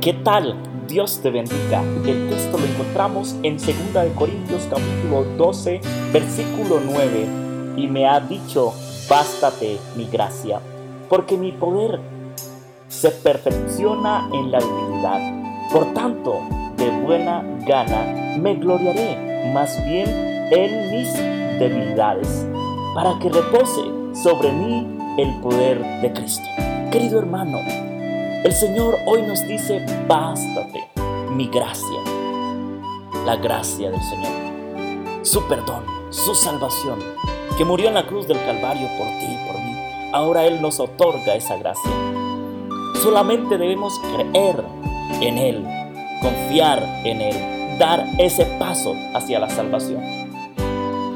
¿Qué 0.00 0.14
tal? 0.14 0.54
Dios 0.88 1.20
te 1.22 1.28
bendiga. 1.28 1.82
El 2.06 2.30
texto 2.30 2.56
lo 2.56 2.64
encontramos 2.64 3.36
en 3.42 3.58
2 3.58 3.66
Corintios 4.14 4.66
capítulo 4.70 5.24
12, 5.36 5.78
versículo 6.10 6.80
9. 6.82 7.28
Y 7.76 7.86
me 7.86 8.08
ha 8.08 8.18
dicho, 8.18 8.72
bástate 9.10 9.78
mi 9.96 10.06
gracia, 10.06 10.58
porque 11.10 11.36
mi 11.36 11.52
poder 11.52 12.00
se 12.88 13.10
perfecciona 13.10 14.26
en 14.32 14.50
la 14.50 14.60
debilidad. 14.60 15.70
Por 15.70 15.92
tanto, 15.92 16.40
de 16.78 16.88
buena 17.02 17.44
gana 17.66 18.38
me 18.38 18.54
gloriaré 18.54 19.52
más 19.52 19.76
bien 19.84 20.08
en 20.50 20.96
mis 20.96 21.12
debilidades, 21.58 22.46
para 22.94 23.18
que 23.18 23.28
repose 23.28 23.82
sobre 24.14 24.50
mí 24.50 24.96
el 25.18 25.38
poder 25.42 26.00
de 26.00 26.10
Cristo. 26.10 26.48
Querido 26.90 27.18
hermano, 27.18 27.58
el 28.42 28.52
Señor 28.52 28.98
hoy 29.06 29.22
nos 29.22 29.46
dice, 29.46 29.84
bástate 30.08 30.88
mi 31.30 31.46
gracia, 31.48 32.00
la 33.26 33.36
gracia 33.36 33.90
del 33.90 34.00
Señor, 34.02 35.24
su 35.24 35.46
perdón, 35.46 35.84
su 36.08 36.34
salvación, 36.34 36.98
que 37.58 37.64
murió 37.66 37.88
en 37.88 37.94
la 37.94 38.06
cruz 38.06 38.26
del 38.26 38.38
Calvario 38.38 38.88
por 38.96 39.06
ti 39.06 39.26
y 39.26 39.46
por 39.46 39.60
mí. 39.60 39.76
Ahora 40.12 40.46
Él 40.46 40.62
nos 40.62 40.80
otorga 40.80 41.34
esa 41.34 41.56
gracia. 41.58 41.90
Solamente 43.02 43.58
debemos 43.58 43.98
creer 44.14 44.64
en 45.20 45.36
Él, 45.38 45.66
confiar 46.22 46.82
en 47.04 47.20
Él, 47.20 47.78
dar 47.78 48.06
ese 48.18 48.46
paso 48.58 48.94
hacia 49.14 49.38
la 49.38 49.50
salvación. 49.50 50.02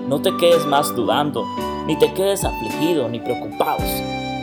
No 0.09 0.21
te 0.21 0.37
quedes 0.37 0.67
más 0.67 0.95
dudando, 0.95 1.47
ni 1.87 1.97
te 1.99 2.13
quedes 2.13 2.45
afligido, 2.45 3.09
ni 3.09 3.19
preocupado 3.19 3.79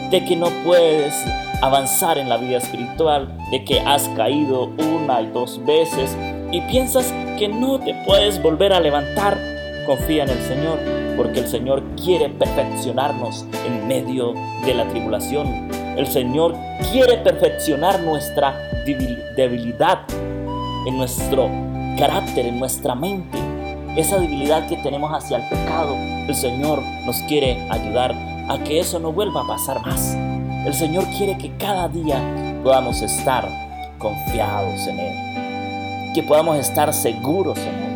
de 0.10 0.26
que 0.26 0.36
no 0.36 0.48
puedes 0.66 1.14
avanzar 1.62 2.18
en 2.18 2.28
la 2.28 2.38
vida 2.38 2.58
espiritual, 2.58 3.38
de 3.52 3.64
que 3.64 3.80
has 3.80 4.08
caído 4.10 4.72
una 4.96 5.22
y 5.22 5.28
dos 5.28 5.64
veces 5.66 6.18
y 6.52 6.62
piensas 6.62 7.14
que 7.38 7.48
no 7.48 7.80
te 7.80 7.94
puedes 8.06 8.42
volver 8.42 8.74
a 8.74 8.80
levantar, 8.80 9.38
confía 9.86 10.24
en 10.24 10.30
el 10.30 10.42
Señor, 10.42 10.80
porque 11.16 11.40
el 11.40 11.48
Señor 11.48 11.84
quiere 11.96 12.30
perfeccionarnos 12.30 13.46
en 13.66 13.88
medio 13.88 14.34
de 14.66 14.74
la 14.74 14.88
tribulación. 14.88 15.70
El 15.98 16.08
Señor 16.08 16.56
quiere 16.92 17.18
perfeccionar 17.18 18.00
nuestra 18.02 18.56
debilidad 18.86 20.00
en 20.88 20.98
nuestro 20.98 21.50
carácter, 21.98 22.46
en 22.46 22.60
nuestra 22.60 22.96
mente. 22.96 23.38
Esa 23.96 24.18
debilidad 24.18 24.68
que 24.68 24.78
tenemos 24.78 25.12
hacia 25.14 25.38
el 25.38 25.50
pecado, 25.50 25.96
el 25.96 26.34
Señor 26.34 26.82
nos 27.06 27.18
quiere 27.24 27.68
ayudar 27.70 28.14
a 28.50 28.58
que 28.64 28.80
eso 28.80 29.00
no 29.00 29.12
vuelva 29.12 29.42
a 29.42 29.48
pasar 29.48 29.86
más. 29.86 30.16
El 30.66 30.76
Señor 30.76 31.06
quiere 31.18 31.40
que 31.40 31.58
cada 31.58 31.88
día 31.88 32.62
podamos 32.64 33.02
estar 33.02 33.50
confiados 33.98 34.86
en 34.88 35.00
Él, 35.00 36.14
que 36.14 36.22
podamos 36.22 36.58
estar 36.58 36.94
seguros 36.94 37.58
en 37.58 37.74
Él. 37.74 37.92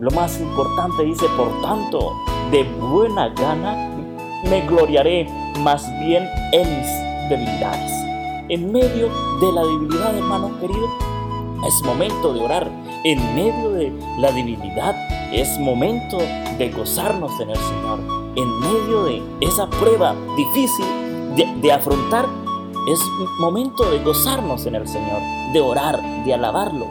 Lo 0.00 0.10
más 0.10 0.40
importante 0.40 1.04
dice, 1.04 1.26
por 1.36 1.62
tanto, 1.62 2.12
de 2.50 2.64
buena 2.64 3.28
gana 3.28 3.90
me 4.48 4.66
gloriaré 4.66 5.28
más 5.60 5.86
bien 6.00 6.28
en 6.50 6.78
mis 6.78 7.28
debilidades. 7.28 7.92
En 8.48 8.72
medio 8.72 9.08
de 9.40 9.52
la 9.52 9.62
debilidad, 9.62 10.16
hermano 10.16 10.50
querido, 10.60 10.88
es 11.64 11.84
momento 11.84 12.34
de 12.34 12.40
orar. 12.40 12.68
En 13.04 13.36
medio 13.36 13.70
de 13.70 13.92
la 14.18 14.32
debilidad, 14.32 14.96
es 15.32 15.60
momento 15.60 16.18
de 16.58 16.70
gozarnos 16.70 17.38
en 17.40 17.50
el 17.50 17.56
Señor. 17.56 18.00
En 18.34 18.58
medio 18.58 19.04
de 19.04 19.22
esa 19.40 19.70
prueba 19.70 20.16
difícil, 20.36 20.86
de, 21.36 21.72
afrontar, 21.72 22.26
es 22.88 23.00
momento 23.38 23.88
de 23.90 24.02
gozarnos 24.02 24.66
en 24.66 24.74
el 24.74 24.88
Señor, 24.88 25.20
de 25.52 25.60
orar, 25.60 26.24
de 26.24 26.34
alabarlo. 26.34 26.86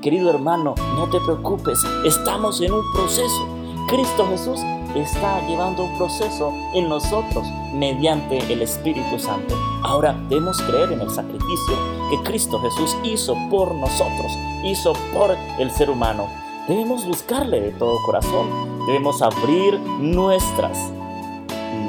Querido 0.00 0.30
hermano, 0.30 0.74
no 0.96 1.08
te 1.08 1.20
preocupes, 1.20 1.78
estamos 2.04 2.60
en 2.60 2.72
un 2.72 2.82
proceso. 2.92 3.46
Cristo 3.88 4.26
Jesús 4.28 4.60
está 4.96 5.46
llevando 5.46 5.84
un 5.84 5.96
proceso 5.96 6.52
en 6.74 6.88
nosotros 6.88 7.46
mediante 7.74 8.38
el 8.52 8.62
Espíritu 8.62 9.18
Santo. 9.18 9.54
Ahora 9.84 10.14
debemos 10.28 10.60
creer 10.62 10.92
en 10.92 11.00
el 11.00 11.10
sacrificio 11.10 11.76
que 12.10 12.22
Cristo 12.24 12.60
Jesús 12.60 12.96
hizo 13.04 13.36
por 13.50 13.74
nosotros, 13.74 14.32
hizo 14.64 14.92
por 15.14 15.36
el 15.58 15.70
ser 15.70 15.90
humano. 15.90 16.26
Debemos 16.68 17.06
buscarle 17.06 17.60
de 17.60 17.70
todo 17.72 17.96
corazón, 18.04 18.48
debemos 18.86 19.22
abrir 19.22 19.78
nuestras 19.78 20.78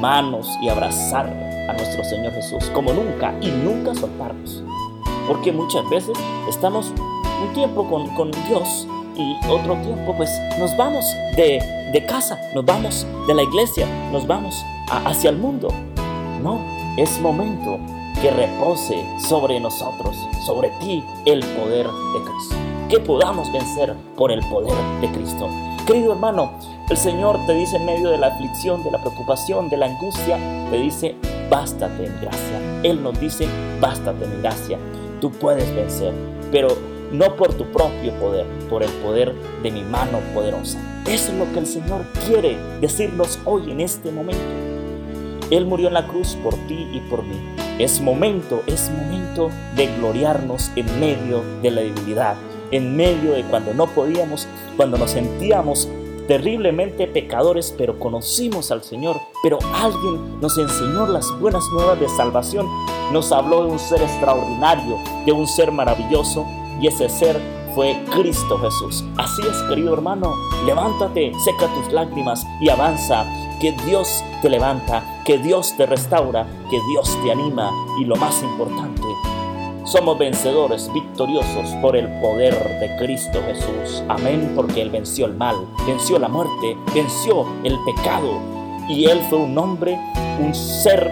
manos 0.01 0.47
y 0.61 0.69
abrazarle 0.69 1.52
a 1.67 1.73
nuestro 1.73 2.03
Señor 2.03 2.33
Jesús 2.33 2.65
como 2.73 2.93
nunca 2.93 3.33
y 3.41 3.49
nunca 3.49 3.93
soltarnos. 3.95 4.63
Porque 5.27 5.51
muchas 5.51 5.89
veces 5.89 6.17
estamos 6.49 6.91
un 7.41 7.53
tiempo 7.53 7.87
con, 7.89 8.07
con 8.15 8.31
Dios 8.47 8.87
y 9.15 9.35
otro 9.47 9.75
tiempo 9.77 10.13
pues 10.15 10.29
nos 10.59 10.75
vamos 10.75 11.05
de, 11.35 11.61
de, 11.91 12.05
casa, 12.05 12.39
nos 12.53 12.65
vamos 12.65 13.05
de 13.27 13.33
la 13.33 13.43
iglesia, 13.43 13.87
nos 14.11 14.25
vamos 14.27 14.63
hacia 14.89 15.29
el 15.29 15.37
mundo. 15.37 15.69
No, 16.41 16.59
es 16.97 17.19
momento 17.21 17.79
que 18.21 18.31
repose 18.31 19.03
sobre 19.19 19.59
nosotros, 19.59 20.15
sobre 20.45 20.69
ti, 20.79 21.03
el 21.25 21.39
poder 21.39 21.87
de 21.87 22.19
Cristo. 22.21 22.55
Que 22.89 22.99
podamos 22.99 23.51
vencer 23.51 23.93
por 24.15 24.31
el 24.31 24.39
poder 24.47 24.75
de 25.01 25.11
Cristo. 25.11 25.49
Querido 25.85 26.13
hermano, 26.13 26.51
el 26.89 26.97
Señor 26.97 27.39
te 27.45 27.53
dice 27.53 27.77
en 27.77 27.85
medio 27.85 28.09
de 28.09 28.17
la 28.17 28.27
aflicción, 28.27 28.83
de 28.83 28.91
la 28.91 28.99
preocupación, 28.99 29.69
de 29.69 29.77
la 29.77 29.87
angustia, 29.87 30.37
te 30.69 30.77
dice, 30.77 31.15
bástate 31.53 32.07
en 32.07 32.19
gracia. 32.19 32.81
Él 32.81 33.03
nos 33.03 33.19
dice, 33.19 33.47
bástate 33.79 34.25
en 34.25 34.41
gracia. 34.41 34.79
Tú 35.21 35.29
puedes 35.31 35.73
vencer, 35.75 36.11
pero 36.51 36.69
no 37.11 37.35
por 37.35 37.53
tu 37.53 37.65
propio 37.65 38.11
poder, 38.13 38.47
por 38.71 38.81
el 38.81 38.89
poder 39.03 39.35
de 39.61 39.69
mi 39.69 39.83
mano 39.83 40.19
poderosa. 40.33 40.79
Es 41.07 41.31
lo 41.31 41.51
que 41.53 41.59
el 41.59 41.67
Señor 41.67 42.05
quiere 42.25 42.57
decirnos 42.81 43.39
hoy 43.45 43.69
en 43.69 43.81
este 43.81 44.11
momento. 44.11 44.41
Él 45.51 45.67
murió 45.67 45.89
en 45.89 45.93
la 45.93 46.07
cruz 46.07 46.35
por 46.43 46.55
ti 46.67 46.87
y 46.91 46.99
por 47.01 47.21
mí. 47.21 47.39
Es 47.77 48.01
momento, 48.01 48.63
es 48.65 48.89
momento 48.89 49.51
de 49.75 49.95
gloriarnos 49.97 50.71
en 50.75 50.99
medio 50.99 51.43
de 51.61 51.69
la 51.69 51.81
debilidad, 51.81 52.35
en 52.71 52.95
medio 52.95 53.33
de 53.33 53.43
cuando 53.43 53.75
no 53.75 53.85
podíamos, 53.85 54.47
cuando 54.75 54.97
nos 54.97 55.11
sentíamos 55.11 55.87
terriblemente 56.27 57.07
pecadores, 57.07 57.73
pero 57.77 57.99
conocimos 57.99 58.71
al 58.71 58.83
Señor, 58.83 59.19
pero 59.41 59.59
alguien 59.73 60.39
nos 60.39 60.57
enseñó 60.57 61.07
las 61.07 61.29
buenas 61.39 61.63
nuevas 61.73 61.99
de 61.99 62.09
salvación, 62.09 62.67
nos 63.11 63.31
habló 63.31 63.65
de 63.65 63.71
un 63.71 63.79
ser 63.79 64.01
extraordinario, 64.01 64.97
de 65.25 65.31
un 65.31 65.47
ser 65.47 65.71
maravilloso, 65.71 66.45
y 66.81 66.87
ese 66.87 67.09
ser 67.09 67.39
fue 67.75 67.97
Cristo 68.11 68.57
Jesús. 68.59 69.03
Así 69.17 69.41
es, 69.41 69.57
querido 69.69 69.93
hermano, 69.93 70.33
levántate, 70.65 71.31
seca 71.43 71.67
tus 71.73 71.91
lágrimas 71.91 72.45
y 72.61 72.69
avanza, 72.69 73.25
que 73.59 73.71
Dios 73.85 74.23
te 74.41 74.49
levanta, 74.49 75.21
que 75.25 75.37
Dios 75.37 75.75
te 75.77 75.85
restaura, 75.85 76.45
que 76.69 76.79
Dios 76.91 77.17
te 77.23 77.31
anima. 77.31 77.71
Y 77.99 78.05
lo 78.05 78.15
más 78.15 78.43
importante, 78.43 79.03
somos 79.93 80.17
vencedores, 80.17 80.91
victoriosos 80.91 81.69
por 81.79 81.95
el 81.95 82.07
poder 82.19 82.51
de 82.79 82.97
Cristo 82.97 83.39
Jesús. 83.45 84.03
Amén, 84.09 84.53
porque 84.55 84.81
Él 84.81 84.89
venció 84.89 85.27
el 85.27 85.35
mal, 85.35 85.55
venció 85.85 86.17
la 86.17 86.27
muerte, 86.27 86.75
venció 86.95 87.45
el 87.63 87.77
pecado. 87.85 88.39
Y 88.89 89.05
Él 89.05 89.21
fue 89.29 89.37
un 89.37 89.55
hombre, 89.55 89.99
un 90.39 90.55
ser 90.55 91.11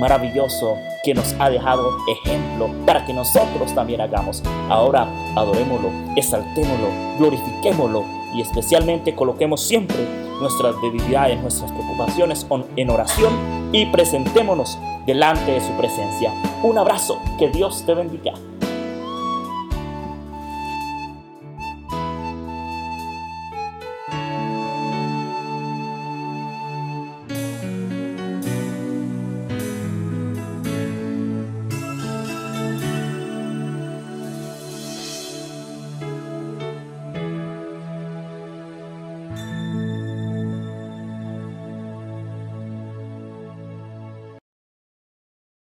maravilloso 0.00 0.78
que 1.04 1.12
nos 1.12 1.34
ha 1.38 1.50
dejado 1.50 1.90
ejemplo 2.08 2.70
para 2.86 3.04
que 3.04 3.12
nosotros 3.12 3.74
también 3.74 4.00
hagamos. 4.00 4.42
Ahora 4.70 5.06
adorémoslo, 5.36 5.90
exaltémoslo, 6.16 6.88
glorifiquémoslo 7.18 8.02
y 8.34 8.40
especialmente 8.40 9.14
coloquemos 9.14 9.60
siempre 9.60 10.06
nuestras 10.40 10.74
debilidades, 10.80 11.38
nuestras 11.42 11.70
preocupaciones 11.72 12.46
en 12.76 12.88
oración 12.88 13.57
y 13.72 13.86
presentémonos 13.86 14.78
delante 15.06 15.52
de 15.52 15.60
su 15.60 15.72
presencia. 15.72 16.32
Un 16.62 16.78
abrazo, 16.78 17.18
que 17.38 17.48
Dios 17.48 17.84
te 17.86 17.94
bendiga. 17.94 18.34